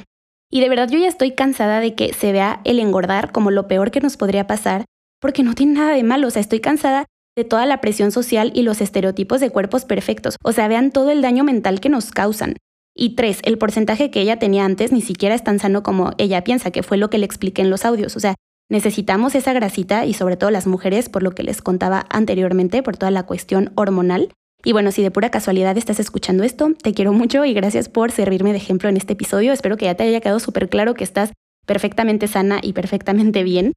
Y 0.52 0.60
de 0.60 0.70
verdad 0.70 0.90
yo 0.90 1.00
ya 1.00 1.08
estoy 1.08 1.32
cansada 1.32 1.80
de 1.80 1.96
que 1.96 2.14
se 2.14 2.32
vea 2.32 2.62
el 2.66 2.80
engordar 2.80 3.32
como 3.32 3.52
lo 3.52 3.68
peor 3.68 3.90
que 3.90 4.02
nos 4.02 4.18
podría 4.18 4.48
pasar, 4.48 4.86
porque 5.20 5.44
no 5.44 5.54
tiene 5.54 5.74
nada 5.74 5.94
de 5.94 6.04
malo, 6.04 6.28
o 6.28 6.32
sea, 6.32 6.42
estoy 6.42 6.60
cansada 6.60 7.06
de 7.38 7.46
toda 7.46 7.66
la 7.66 7.80
presión 7.80 8.12
social 8.12 8.52
y 8.54 8.64
los 8.64 8.82
estereotipos 8.82 9.40
de 9.40 9.50
cuerpos 9.50 9.86
perfectos, 9.86 10.36
o 10.44 10.52
sea, 10.52 10.68
vean 10.68 10.92
todo 10.92 11.10
el 11.12 11.22
daño 11.22 11.44
mental 11.44 11.80
que 11.80 11.90
nos 11.90 12.12
causan. 12.12 12.56
Y 12.94 13.16
tres, 13.16 13.40
el 13.44 13.58
porcentaje 13.58 14.12
que 14.12 14.20
ella 14.20 14.38
tenía 14.38 14.66
antes 14.66 14.92
ni 14.92 15.02
siquiera 15.02 15.34
es 15.34 15.44
tan 15.44 15.60
sano 15.60 15.82
como 15.82 16.12
ella 16.18 16.44
piensa, 16.44 16.72
que 16.72 16.84
fue 16.84 16.98
lo 16.98 17.10
que 17.10 17.18
le 17.18 17.26
expliqué 17.26 17.62
en 17.62 17.70
los 17.70 17.86
audios, 17.86 18.18
o 18.18 18.20
sea, 18.20 18.36
necesitamos 18.72 19.36
esa 19.36 19.54
grasita 19.54 20.06
y 20.06 20.16
sobre 20.16 20.38
todo 20.38 20.50
las 20.50 20.66
mujeres, 20.66 21.10
por 21.10 21.22
lo 21.22 21.32
que 21.32 21.44
les 21.44 21.62
contaba 21.62 22.08
anteriormente, 22.10 22.82
por 22.82 22.98
toda 22.98 23.12
la 23.12 23.24
cuestión 23.24 23.72
hormonal, 23.76 24.30
y 24.64 24.74
bueno, 24.74 24.92
si 24.92 25.02
de 25.02 25.12
pura 25.12 25.32
casualidad 25.32 25.78
estás 25.78 26.00
escuchando 26.00 26.44
esto, 26.44 26.74
te 26.82 26.94
quiero 26.94 27.14
mucho 27.14 27.46
y 27.46 27.54
gracias 27.54 27.90
por 27.90 28.12
servirme 28.12 28.52
de 28.52 28.58
ejemplo 28.58 28.90
en 28.90 28.98
este 28.98 29.14
episodio. 29.14 29.54
Espero 29.54 29.76
que 29.76 29.86
ya 29.86 29.96
te 29.96 30.04
haya 30.04 30.22
quedado 30.22 30.40
súper 30.40 30.70
claro 30.70 30.94
que 30.94 31.04
estás 31.04 31.34
perfectamente 31.66 32.28
sana 32.28 32.60
y 32.62 32.74
perfectamente 32.74 33.44
bien. 33.44 33.74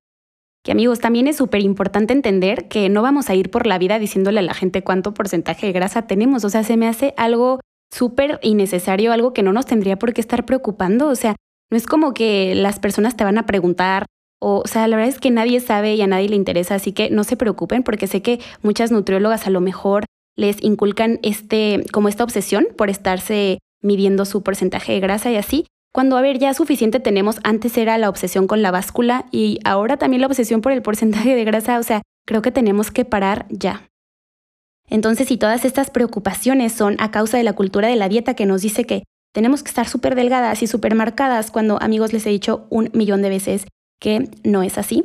Que 0.62 0.72
amigos, 0.72 0.98
también 0.98 1.26
es 1.26 1.36
súper 1.36 1.62
importante 1.62 2.12
entender 2.12 2.68
que 2.68 2.88
no 2.88 3.02
vamos 3.02 3.30
a 3.30 3.34
ir 3.34 3.50
por 3.50 3.66
la 3.66 3.78
vida 3.78 3.98
diciéndole 3.98 4.40
a 4.40 4.42
la 4.42 4.54
gente 4.54 4.82
cuánto 4.82 5.14
porcentaje 5.14 5.66
de 5.66 5.72
grasa 5.72 6.06
tenemos. 6.06 6.44
O 6.44 6.50
sea, 6.50 6.64
se 6.64 6.76
me 6.76 6.86
hace 6.86 7.14
algo 7.16 7.60
súper 7.90 8.38
innecesario, 8.42 9.12
algo 9.12 9.32
que 9.32 9.42
no 9.42 9.52
nos 9.52 9.66
tendría 9.66 9.98
por 9.98 10.12
qué 10.12 10.20
estar 10.20 10.44
preocupando. 10.44 11.08
O 11.08 11.16
sea, 11.16 11.36
no 11.70 11.78
es 11.78 11.86
como 11.86 12.12
que 12.12 12.54
las 12.54 12.78
personas 12.78 13.16
te 13.16 13.24
van 13.24 13.38
a 13.38 13.46
preguntar, 13.46 14.06
o, 14.40 14.62
o, 14.64 14.68
sea, 14.68 14.86
la 14.88 14.96
verdad 14.96 15.14
es 15.14 15.20
que 15.20 15.30
nadie 15.30 15.60
sabe 15.60 15.94
y 15.94 16.02
a 16.02 16.06
nadie 16.06 16.28
le 16.28 16.36
interesa, 16.36 16.74
así 16.74 16.92
que 16.92 17.10
no 17.10 17.24
se 17.24 17.36
preocupen 17.36 17.82
porque 17.82 18.06
sé 18.06 18.22
que 18.22 18.40
muchas 18.62 18.90
nutriólogas 18.90 19.46
a 19.46 19.50
lo 19.50 19.60
mejor 19.60 20.04
les 20.36 20.62
inculcan 20.62 21.20
este, 21.22 21.84
como 21.92 22.08
esta 22.08 22.24
obsesión 22.24 22.66
por 22.76 22.90
estarse 22.90 23.58
midiendo 23.82 24.24
su 24.24 24.42
porcentaje 24.42 24.92
de 24.92 25.00
grasa 25.00 25.30
y 25.30 25.36
así, 25.36 25.66
cuando 25.92 26.16
a 26.16 26.22
ver, 26.22 26.38
ya 26.38 26.54
suficiente 26.54 26.98
tenemos, 26.98 27.38
antes 27.44 27.78
era 27.78 27.98
la 27.98 28.08
obsesión 28.08 28.48
con 28.48 28.62
la 28.62 28.72
báscula 28.72 29.26
y 29.30 29.60
ahora 29.64 29.96
también 29.96 30.22
la 30.22 30.26
obsesión 30.26 30.60
por 30.60 30.72
el 30.72 30.82
porcentaje 30.82 31.36
de 31.36 31.44
grasa, 31.44 31.78
o 31.78 31.82
sea, 31.84 32.02
creo 32.26 32.42
que 32.42 32.50
tenemos 32.50 32.90
que 32.90 33.04
parar 33.04 33.46
ya. 33.48 33.86
Entonces, 34.88 35.28
si 35.28 35.36
todas 35.36 35.64
estas 35.64 35.90
preocupaciones 35.90 36.72
son 36.72 36.96
a 36.98 37.10
causa 37.10 37.36
de 37.36 37.44
la 37.44 37.52
cultura 37.52 37.88
de 37.88 37.96
la 37.96 38.08
dieta 38.08 38.34
que 38.34 38.44
nos 38.44 38.62
dice 38.62 38.84
que 38.84 39.04
tenemos 39.32 39.62
que 39.62 39.68
estar 39.68 39.88
súper 39.88 40.14
delgadas 40.14 40.62
y 40.62 40.66
súper 40.66 40.94
marcadas, 40.94 41.50
cuando 41.50 41.80
amigos 41.80 42.12
les 42.12 42.26
he 42.26 42.30
dicho 42.30 42.66
un 42.70 42.90
millón 42.92 43.22
de 43.22 43.28
veces 43.28 43.66
que 44.00 44.28
no 44.42 44.62
es 44.62 44.78
así, 44.78 45.04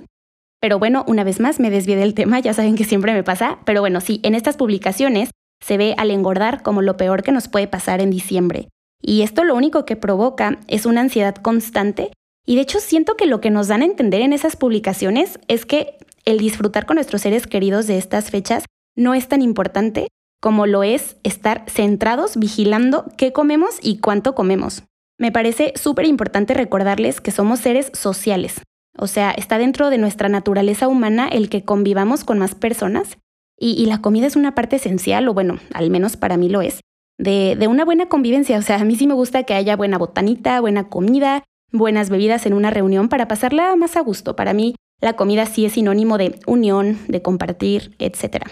pero 0.61 0.77
bueno, 0.79 1.05
una 1.07 1.23
vez 1.23 1.39
más 1.39 1.59
me 1.59 1.69
desvié 1.69 1.95
del 1.95 2.13
tema, 2.13 2.39
ya 2.39 2.53
saben 2.53 2.75
que 2.75 2.83
siempre 2.83 3.13
me 3.13 3.23
pasa, 3.23 3.59
pero 3.65 3.81
bueno, 3.81 4.01
sí, 4.01 4.19
en 4.23 4.35
estas 4.35 4.57
publicaciones 4.57 5.31
se 5.61 5.77
ve 5.77 5.95
al 5.97 6.11
engordar 6.11 6.63
como 6.63 6.81
lo 6.81 6.97
peor 6.97 7.23
que 7.23 7.31
nos 7.31 7.47
puede 7.47 7.67
pasar 7.67 8.01
en 8.01 8.09
diciembre. 8.09 8.69
Y 9.01 9.21
esto 9.21 9.43
lo 9.43 9.55
único 9.55 9.85
que 9.85 9.95
provoca 9.95 10.59
es 10.67 10.85
una 10.85 11.01
ansiedad 11.01 11.35
constante 11.35 12.11
y 12.45 12.55
de 12.55 12.61
hecho 12.61 12.79
siento 12.79 13.15
que 13.15 13.25
lo 13.25 13.41
que 13.41 13.51
nos 13.51 13.67
dan 13.67 13.81
a 13.81 13.85
entender 13.85 14.21
en 14.21 14.33
esas 14.33 14.55
publicaciones 14.55 15.39
es 15.47 15.65
que 15.65 15.97
el 16.25 16.39
disfrutar 16.39 16.85
con 16.85 16.95
nuestros 16.95 17.21
seres 17.21 17.47
queridos 17.47 17.87
de 17.87 17.97
estas 17.97 18.29
fechas 18.31 18.65
no 18.95 19.13
es 19.13 19.27
tan 19.27 19.41
importante 19.41 20.07
como 20.41 20.65
lo 20.65 20.83
es 20.83 21.17
estar 21.23 21.63
centrados 21.69 22.37
vigilando 22.37 23.05
qué 23.17 23.31
comemos 23.33 23.77
y 23.81 23.99
cuánto 23.99 24.35
comemos. 24.35 24.83
Me 25.17 25.31
parece 25.31 25.73
súper 25.75 26.05
importante 26.05 26.53
recordarles 26.53 27.21
que 27.21 27.31
somos 27.31 27.59
seres 27.59 27.91
sociales, 27.93 28.61
o 28.99 29.07
sea, 29.07 29.31
está 29.31 29.57
dentro 29.57 29.89
de 29.89 29.97
nuestra 29.97 30.29
naturaleza 30.29 30.87
humana 30.87 31.27
el 31.27 31.49
que 31.49 31.63
convivamos 31.63 32.23
con 32.23 32.39
más 32.39 32.55
personas 32.55 33.17
y, 33.59 33.85
la 33.87 34.01
comida 34.01 34.25
es 34.25 34.37
una 34.37 34.55
parte 34.55 34.77
esencial, 34.77 35.27
o 35.27 35.33
bueno, 35.33 35.59
al 35.73 35.89
menos 35.89 36.15
para 36.15 36.37
mí 36.37 36.47
lo 36.47 36.61
es, 36.61 36.79
de, 37.17 37.57
una 37.67 37.83
buena 37.83 38.07
convivencia. 38.07 38.57
O 38.57 38.61
sea, 38.61 38.77
a 38.77 38.85
mí 38.85 38.95
sí 38.95 39.05
me 39.05 39.13
gusta 39.13 39.43
que 39.43 39.53
haya 39.53 39.75
buena 39.75 39.97
botanita, 39.97 40.61
buena 40.61 40.87
comida, 40.87 41.43
buenas 41.71 42.09
bebidas 42.09 42.45
en 42.45 42.53
una 42.53 42.69
reunión 42.69 43.09
para 43.09 43.27
pasarla 43.27 43.75
más 43.75 43.97
a 43.97 44.01
gusto. 44.01 44.37
Para 44.37 44.53
mí, 44.53 44.75
la 45.01 45.13
comida 45.13 45.45
sí 45.45 45.65
es 45.65 45.73
sinónimo 45.73 46.17
de 46.17 46.39
unión, 46.47 46.99
de 47.09 47.21
compartir, 47.21 47.95
etc. 47.99 48.45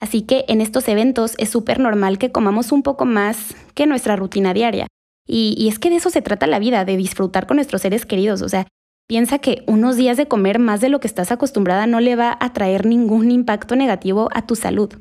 Así 0.00 0.22
que 0.22 0.46
en 0.48 0.62
estos 0.62 0.88
eventos 0.88 1.34
es 1.36 1.50
súper 1.50 1.78
normal 1.78 2.16
que 2.16 2.32
comamos 2.32 2.72
un 2.72 2.82
poco 2.82 3.04
más 3.04 3.54
que 3.74 3.86
nuestra 3.86 4.16
rutina 4.16 4.54
diaria. 4.54 4.86
Y, 5.26 5.54
y, 5.58 5.68
es 5.68 5.78
que 5.78 5.90
de 5.90 5.96
eso 5.96 6.08
se 6.08 6.22
trata 6.22 6.46
la 6.46 6.58
vida, 6.58 6.86
de 6.86 6.96
disfrutar 6.96 7.46
con 7.46 7.56
nuestros 7.56 7.82
seres 7.82 8.06
queridos. 8.06 8.40
O 8.40 8.48
sea, 8.48 8.66
Piensa 9.08 9.38
que 9.38 9.62
unos 9.66 9.96
días 9.96 10.18
de 10.18 10.28
comer 10.28 10.58
más 10.58 10.82
de 10.82 10.90
lo 10.90 11.00
que 11.00 11.06
estás 11.06 11.32
acostumbrada 11.32 11.86
no 11.86 11.98
le 11.98 12.14
va 12.14 12.36
a 12.40 12.52
traer 12.52 12.84
ningún 12.84 13.30
impacto 13.30 13.74
negativo 13.74 14.28
a 14.34 14.46
tu 14.46 14.54
salud. 14.54 14.92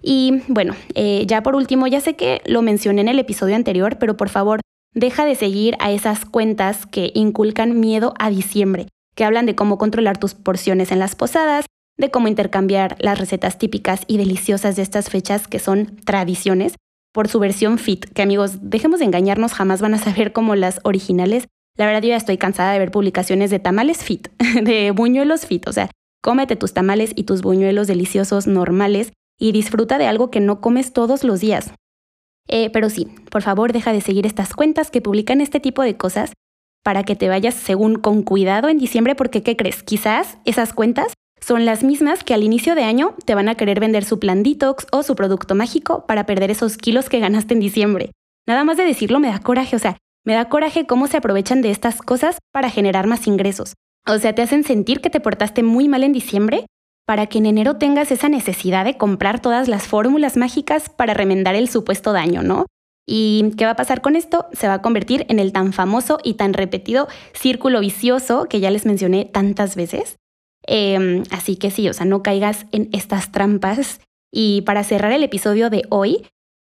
Y 0.00 0.40
bueno, 0.48 0.74
eh, 0.94 1.24
ya 1.26 1.42
por 1.42 1.54
último, 1.54 1.86
ya 1.86 2.00
sé 2.00 2.16
que 2.16 2.40
lo 2.46 2.62
mencioné 2.62 3.02
en 3.02 3.08
el 3.08 3.18
episodio 3.18 3.54
anterior, 3.54 3.98
pero 3.98 4.16
por 4.16 4.30
favor, 4.30 4.60
deja 4.94 5.26
de 5.26 5.34
seguir 5.34 5.76
a 5.80 5.92
esas 5.92 6.24
cuentas 6.24 6.86
que 6.86 7.12
inculcan 7.14 7.78
miedo 7.78 8.14
a 8.18 8.30
diciembre, 8.30 8.88
que 9.14 9.24
hablan 9.24 9.44
de 9.44 9.54
cómo 9.54 9.76
controlar 9.76 10.16
tus 10.16 10.32
porciones 10.32 10.90
en 10.90 10.98
las 10.98 11.14
posadas, 11.14 11.66
de 11.98 12.10
cómo 12.10 12.28
intercambiar 12.28 12.96
las 13.00 13.18
recetas 13.18 13.58
típicas 13.58 14.04
y 14.06 14.16
deliciosas 14.16 14.76
de 14.76 14.82
estas 14.82 15.10
fechas 15.10 15.46
que 15.46 15.58
son 15.58 15.96
tradiciones, 16.06 16.76
por 17.12 17.28
su 17.28 17.38
versión 17.38 17.76
fit, 17.76 18.06
que 18.06 18.22
amigos, 18.22 18.70
dejemos 18.70 19.00
de 19.00 19.04
engañarnos, 19.04 19.52
jamás 19.52 19.82
van 19.82 19.92
a 19.92 19.98
saber 19.98 20.32
como 20.32 20.54
las 20.54 20.80
originales, 20.84 21.48
la 21.76 21.86
verdad 21.86 22.02
yo 22.02 22.08
ya 22.08 22.16
estoy 22.16 22.38
cansada 22.38 22.72
de 22.72 22.78
ver 22.78 22.90
publicaciones 22.90 23.50
de 23.50 23.58
tamales 23.58 24.04
fit, 24.04 24.28
de 24.62 24.90
buñuelos 24.90 25.46
fit, 25.46 25.66
o 25.68 25.72
sea, 25.72 25.90
cómete 26.22 26.56
tus 26.56 26.72
tamales 26.72 27.12
y 27.16 27.24
tus 27.24 27.42
buñuelos 27.42 27.86
deliciosos 27.86 28.46
normales 28.46 29.12
y 29.38 29.52
disfruta 29.52 29.98
de 29.98 30.06
algo 30.06 30.30
que 30.30 30.40
no 30.40 30.60
comes 30.60 30.92
todos 30.92 31.24
los 31.24 31.40
días. 31.40 31.72
Eh, 32.48 32.70
pero 32.70 32.90
sí, 32.90 33.08
por 33.30 33.42
favor 33.42 33.72
deja 33.72 33.92
de 33.92 34.00
seguir 34.00 34.26
estas 34.26 34.54
cuentas 34.54 34.90
que 34.90 35.00
publican 35.00 35.40
este 35.40 35.60
tipo 35.60 35.82
de 35.82 35.96
cosas 35.96 36.32
para 36.82 37.04
que 37.04 37.16
te 37.16 37.28
vayas 37.28 37.54
según 37.54 37.96
con 37.96 38.22
cuidado 38.22 38.68
en 38.68 38.78
diciembre 38.78 39.14
porque 39.14 39.42
¿qué 39.42 39.56
crees? 39.56 39.82
Quizás 39.82 40.38
esas 40.44 40.72
cuentas 40.72 41.14
son 41.40 41.64
las 41.64 41.82
mismas 41.82 42.24
que 42.24 42.34
al 42.34 42.42
inicio 42.42 42.74
de 42.74 42.84
año 42.84 43.14
te 43.24 43.34
van 43.34 43.48
a 43.48 43.54
querer 43.56 43.80
vender 43.80 44.04
su 44.04 44.18
plan 44.18 44.42
detox 44.42 44.86
o 44.92 45.02
su 45.02 45.16
producto 45.16 45.54
mágico 45.54 46.06
para 46.06 46.26
perder 46.26 46.50
esos 46.50 46.76
kilos 46.76 47.08
que 47.08 47.20
ganaste 47.20 47.54
en 47.54 47.60
diciembre. 47.60 48.10
Nada 48.46 48.64
más 48.64 48.76
de 48.76 48.84
decirlo 48.84 49.20
me 49.20 49.28
da 49.28 49.40
coraje, 49.40 49.76
o 49.76 49.78
sea, 49.78 49.96
me 50.24 50.34
da 50.34 50.48
coraje 50.48 50.86
cómo 50.86 51.06
se 51.06 51.16
aprovechan 51.16 51.62
de 51.62 51.70
estas 51.70 52.02
cosas 52.02 52.38
para 52.52 52.70
generar 52.70 53.06
más 53.06 53.26
ingresos. 53.26 53.74
O 54.06 54.18
sea, 54.18 54.34
te 54.34 54.42
hacen 54.42 54.64
sentir 54.64 55.00
que 55.00 55.10
te 55.10 55.20
portaste 55.20 55.62
muy 55.62 55.88
mal 55.88 56.02
en 56.02 56.12
diciembre 56.12 56.66
para 57.06 57.26
que 57.26 57.38
en 57.38 57.46
enero 57.46 57.76
tengas 57.76 58.10
esa 58.10 58.28
necesidad 58.28 58.84
de 58.84 58.96
comprar 58.96 59.40
todas 59.40 59.68
las 59.68 59.86
fórmulas 59.86 60.36
mágicas 60.36 60.88
para 60.88 61.14
remendar 61.14 61.54
el 61.54 61.68
supuesto 61.68 62.12
daño, 62.12 62.42
¿no? 62.42 62.66
¿Y 63.06 63.52
qué 63.56 63.64
va 63.64 63.72
a 63.72 63.76
pasar 63.76 64.00
con 64.00 64.14
esto? 64.14 64.46
Se 64.52 64.68
va 64.68 64.74
a 64.74 64.82
convertir 64.82 65.26
en 65.28 65.40
el 65.40 65.52
tan 65.52 65.72
famoso 65.72 66.18
y 66.22 66.34
tan 66.34 66.52
repetido 66.52 67.08
círculo 67.32 67.80
vicioso 67.80 68.46
que 68.48 68.60
ya 68.60 68.70
les 68.70 68.86
mencioné 68.86 69.24
tantas 69.24 69.74
veces. 69.74 70.16
Em, 70.66 71.24
así 71.30 71.56
que 71.56 71.70
sí, 71.72 71.88
o 71.88 71.92
sea, 71.92 72.06
no 72.06 72.22
caigas 72.22 72.66
en 72.70 72.88
estas 72.92 73.32
trampas. 73.32 74.00
Y 74.32 74.62
para 74.62 74.84
cerrar 74.84 75.12
el 75.12 75.24
episodio 75.24 75.68
de 75.68 75.82
hoy, 75.90 76.26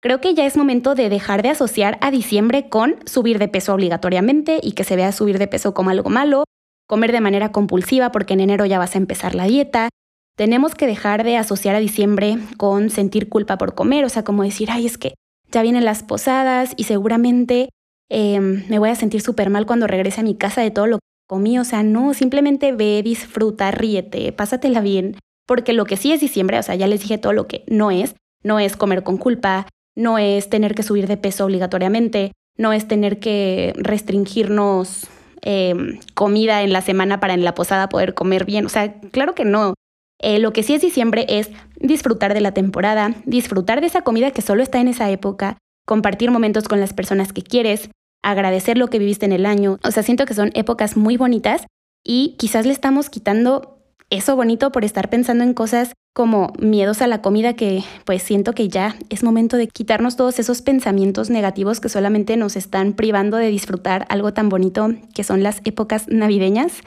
Creo 0.06 0.22
que 0.22 0.36
ya 0.36 0.46
es 0.46 0.56
momento 0.56 0.94
de 0.94 1.10
dejar 1.10 1.42
de 1.42 1.50
asociar 1.50 1.98
a 2.00 2.12
diciembre 2.12 2.70
con 2.70 2.98
subir 3.08 3.40
de 3.40 3.48
peso 3.48 3.74
obligatoriamente 3.74 4.60
y 4.62 4.74
que 4.74 4.84
se 4.84 4.96
vea 4.96 5.12
subir 5.12 5.40
de 5.40 5.48
peso 5.48 5.74
como 5.74 5.90
algo 5.90 6.12
malo, 6.12 6.44
comer 6.88 7.12
de 7.12 7.22
manera 7.22 7.52
compulsiva 7.52 8.12
porque 8.12 8.36
en 8.36 8.42
enero 8.42 8.68
ya 8.68 8.78
vas 8.78 8.94
a 8.94 9.00
empezar 9.00 9.34
la 9.34 9.46
dieta. 9.46 9.90
Tenemos 10.38 10.76
que 10.76 10.86
dejar 10.86 11.24
de 11.24 11.38
asociar 11.38 11.74
a 11.74 11.80
diciembre 11.80 12.38
con 12.58 12.92
sentir 12.92 13.30
culpa 13.30 13.58
por 13.58 13.74
comer, 13.74 14.06
o 14.06 14.10
sea, 14.10 14.24
como 14.24 14.44
decir, 14.44 14.70
ay, 14.70 14.86
es 14.86 15.00
que 15.00 15.16
ya 15.52 15.64
vienen 15.64 15.86
las 15.86 16.04
posadas 16.04 16.76
y 16.78 16.84
seguramente 16.84 17.70
em, 18.08 18.64
me 18.70 18.78
voy 18.78 18.90
a 18.90 18.96
sentir 18.96 19.22
súper 19.22 19.50
mal 19.50 19.66
cuando 19.66 19.88
regrese 19.88 20.22
a 20.22 20.24
mi 20.24 20.36
casa 20.36 20.62
de 20.62 20.70
todo 20.70 20.86
lo 20.86 20.98
que 21.00 21.06
comí. 21.28 21.58
O 21.58 21.64
sea, 21.64 21.82
no, 21.82 22.14
simplemente 22.14 22.74
ve, 22.74 23.02
disfruta, 23.04 23.72
ríete, 23.72 24.32
pásatela 24.34 24.82
bien. 24.82 25.18
Porque 25.48 25.74
lo 25.74 25.86
que 25.86 25.98
sí 25.98 26.12
es 26.12 26.22
diciembre, 26.22 26.60
o 26.60 26.64
sea, 26.64 26.76
ya 26.76 26.86
les 26.86 27.02
dije 27.02 27.18
todo 27.18 27.34
lo 27.34 27.48
que 27.48 27.64
no 27.66 27.90
es, 27.90 28.14
no 28.44 28.60
es 28.60 28.78
comer 28.78 29.02
con 29.02 29.18
culpa, 29.18 29.66
no 29.96 30.18
es 30.18 30.50
tener 30.50 30.76
que 30.76 30.84
subir 30.84 31.08
de 31.08 31.18
peso 31.18 31.46
obligatoriamente, 31.46 32.32
no 32.58 32.74
es 32.74 32.88
tener 32.88 33.20
que 33.20 33.74
restringirnos 33.78 35.08
em, 35.42 36.00
comida 36.14 36.64
en 36.64 36.74
la 36.74 36.82
semana 36.82 37.20
para 37.20 37.34
en 37.34 37.44
la 37.44 37.56
posada 37.56 37.90
poder 37.90 38.14
comer 38.14 38.46
bien. 38.46 38.66
O 38.66 38.70
sea, 38.70 39.00
claro 39.12 39.36
que 39.36 39.46
no. 39.46 39.74
Eh, 40.20 40.40
lo 40.40 40.54
que 40.54 40.64
sí 40.64 40.74
es 40.74 40.82
diciembre 40.82 41.26
es 41.28 41.50
disfrutar 41.80 42.34
de 42.34 42.42
la 42.42 42.54
temporada, 42.54 43.16
disfrutar 43.26 43.82
de 43.82 43.88
esa 43.88 44.02
comida 44.02 44.32
que 44.32 44.42
solo 44.42 44.64
está 44.64 44.80
en 44.80 44.88
esa 44.88 45.10
época, 45.10 45.58
compartir 45.86 46.32
momentos 46.32 46.68
con 46.68 46.80
las 46.80 46.94
personas 46.94 47.34
que 47.34 47.44
quieres, 47.44 47.90
agradecer 48.24 48.78
lo 48.78 48.88
que 48.88 49.00
viviste 49.00 49.26
en 49.26 49.34
el 49.34 49.46
año. 49.46 49.78
O 49.84 49.92
sea, 49.92 50.04
siento 50.04 50.26
que 50.26 50.34
son 50.34 50.52
épocas 50.56 50.98
muy 50.98 51.18
bonitas 51.18 51.66
y 52.04 52.36
quizás 52.38 52.66
le 52.66 52.72
estamos 52.72 53.10
quitando 53.10 53.75
eso 54.16 54.36
bonito 54.36 54.72
por 54.72 54.86
estar 54.86 55.10
pensando 55.10 55.44
en 55.44 55.54
cosas 55.54 55.94
como 56.14 56.54
miedos 56.60 57.02
a 57.02 57.08
la 57.08 57.22
comida 57.22 57.56
que 57.56 57.84
pues 58.06 58.24
siento 58.24 58.54
que 58.54 58.70
ya 58.70 58.96
es 59.10 59.24
momento 59.24 59.58
de 59.58 59.68
quitarnos 59.68 60.16
todos 60.16 60.40
esos 60.40 60.62
pensamientos 60.62 61.30
negativos 61.30 61.80
que 61.80 61.90
solamente 61.90 62.38
nos 62.38 62.56
están 62.56 62.94
privando 62.94 63.38
de 63.38 63.50
disfrutar 63.50 64.06
algo 64.10 64.34
tan 64.34 64.50
bonito 64.50 64.90
que 65.14 65.24
son 65.24 65.44
las 65.44 65.62
épocas 65.66 66.08
navideñas. 66.08 66.82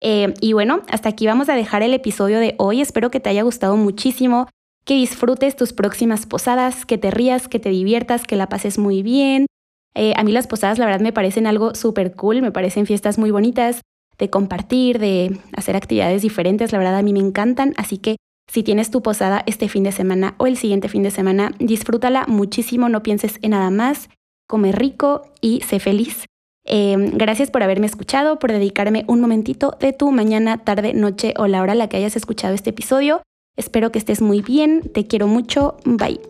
Eh, 0.00 0.34
y 0.40 0.52
bueno, 0.52 0.82
hasta 0.88 1.10
aquí 1.10 1.26
vamos 1.26 1.48
a 1.48 1.54
dejar 1.54 1.82
el 1.82 1.94
episodio 1.94 2.40
de 2.40 2.56
hoy. 2.58 2.80
Espero 2.80 3.10
que 3.10 3.20
te 3.20 3.30
haya 3.30 3.42
gustado 3.42 3.76
muchísimo. 3.76 4.48
que 4.84 4.94
disfrutes 4.94 5.54
tus 5.54 5.72
próximas 5.72 6.26
posadas, 6.26 6.86
que 6.86 6.98
te 6.98 7.12
rías, 7.12 7.46
que 7.46 7.60
te 7.60 7.68
diviertas, 7.68 8.24
que 8.24 8.34
la 8.34 8.48
pases 8.48 8.78
muy 8.78 9.04
bien. 9.04 9.46
Eh, 9.94 10.12
a 10.16 10.24
mí 10.24 10.32
las 10.32 10.48
posadas 10.48 10.80
la 10.80 10.86
verdad 10.86 11.02
me 11.02 11.12
parecen 11.12 11.46
algo 11.46 11.76
súper 11.76 12.16
cool, 12.16 12.42
me 12.42 12.50
parecen 12.50 12.84
fiestas 12.84 13.16
muy 13.16 13.30
bonitas 13.30 13.82
de 14.18 14.30
compartir, 14.30 14.98
de 14.98 15.38
hacer 15.56 15.76
actividades 15.76 16.22
diferentes, 16.22 16.72
la 16.72 16.78
verdad 16.78 16.96
a 16.96 17.02
mí 17.02 17.12
me 17.12 17.20
encantan, 17.20 17.74
así 17.76 17.98
que 17.98 18.16
si 18.50 18.62
tienes 18.62 18.90
tu 18.90 19.02
posada 19.02 19.42
este 19.46 19.68
fin 19.68 19.82
de 19.82 19.92
semana 19.92 20.34
o 20.38 20.46
el 20.46 20.56
siguiente 20.56 20.88
fin 20.88 21.02
de 21.02 21.10
semana, 21.10 21.52
disfrútala 21.58 22.26
muchísimo, 22.26 22.88
no 22.88 23.02
pienses 23.02 23.38
en 23.42 23.52
nada 23.52 23.70
más, 23.70 24.10
come 24.46 24.72
rico 24.72 25.22
y 25.40 25.62
sé 25.62 25.80
feliz. 25.80 26.26
Em, 26.64 27.10
gracias 27.16 27.50
por 27.50 27.62
haberme 27.62 27.86
escuchado, 27.86 28.38
por 28.38 28.52
dedicarme 28.52 29.04
un 29.08 29.20
momentito 29.20 29.76
de 29.80 29.92
tu 29.92 30.12
mañana, 30.12 30.58
tarde, 30.58 30.92
noche 30.94 31.34
o 31.36 31.46
la 31.46 31.62
hora 31.62 31.72
a 31.72 31.76
la 31.76 31.88
que 31.88 31.96
hayas 31.96 32.16
escuchado 32.16 32.54
este 32.54 32.70
episodio. 32.70 33.22
Espero 33.56 33.90
que 33.90 33.98
estés 33.98 34.22
muy 34.22 34.42
bien, 34.42 34.82
te 34.92 35.06
quiero 35.06 35.26
mucho, 35.26 35.76
bye. 35.84 36.20